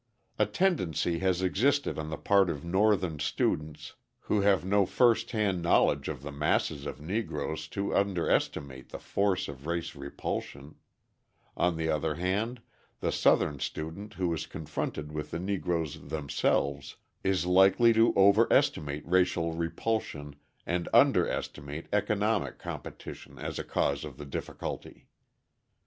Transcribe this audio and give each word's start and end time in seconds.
A 0.39 0.47
tendency 0.47 1.19
has 1.19 1.43
existed 1.43 1.99
on 1.99 2.09
the 2.09 2.17
part 2.17 2.49
of 2.49 2.65
Northern 2.65 3.19
students 3.19 3.93
who 4.21 4.41
have 4.41 4.65
no 4.65 4.87
first 4.87 5.29
hand 5.29 5.61
knowledge 5.61 6.07
of 6.07 6.23
the 6.23 6.31
masses 6.31 6.87
of 6.87 6.99
Negroes 6.99 7.67
to 7.67 7.95
underestimate 7.95 8.89
the 8.89 8.97
force 8.97 9.47
of 9.47 9.67
race 9.67 9.93
repulsion; 9.95 10.73
on 11.55 11.75
the 11.77 11.87
other 11.89 12.15
hand, 12.15 12.63
the 12.99 13.11
Southern 13.11 13.59
student 13.59 14.13
who 14.15 14.33
is 14.33 14.47
confronted 14.47 15.11
with 15.11 15.29
the 15.29 15.39
Negroes 15.39 16.01
themselves 16.07 16.95
is 17.23 17.45
likely 17.45 17.93
to 17.93 18.11
overestimate 18.17 19.07
racial 19.07 19.53
repulsion 19.53 20.35
and 20.65 20.89
underestimate 20.95 21.85
economic 21.93 22.57
competition 22.57 23.37
as 23.37 23.59
a 23.59 23.63
cause 23.63 24.03
of 24.03 24.17
the 24.17 24.25
difficulty. 24.25 25.05